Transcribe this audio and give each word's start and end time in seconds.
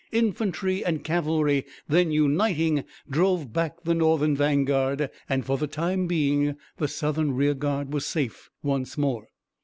Infantry 0.11 0.83
and 0.83 1.03
cavalry 1.03 1.63
then 1.87 2.09
uniting, 2.09 2.85
drove 3.07 3.53
back 3.53 3.83
the 3.83 3.93
Northern 3.93 4.35
vanguard, 4.35 5.11
and, 5.29 5.45
for 5.45 5.59
the 5.59 5.67
time 5.67 6.07
being, 6.07 6.57
the 6.77 6.87
Southern 6.87 7.33
rear 7.35 7.53
guard 7.53 7.93
was 7.93 8.03
safe 8.07 8.49
once 8.63 8.97
more. 8.97 9.27